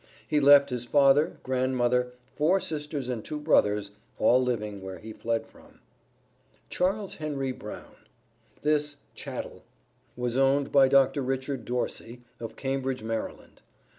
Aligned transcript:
He 0.27 0.39
left 0.39 0.71
his 0.71 0.83
father, 0.83 1.37
grand 1.43 1.77
mother, 1.77 2.13
four 2.35 2.59
sisters 2.59 3.07
and 3.07 3.23
two 3.23 3.39
brothers, 3.39 3.91
all 4.17 4.41
living 4.41 4.81
where 4.81 4.97
he 4.97 5.13
fled 5.13 5.45
from. 5.45 5.79
Charles 6.71 7.17
Henry 7.17 7.51
Brown. 7.51 7.93
This 8.63 8.95
"chattel" 9.13 9.63
was 10.17 10.35
owned 10.37 10.71
by 10.71 10.87
Dr. 10.87 11.21
Richard 11.21 11.65
Dorsey, 11.65 12.23
of 12.39 12.55
Cambridge, 12.55 13.03
Maryland. 13.03 13.61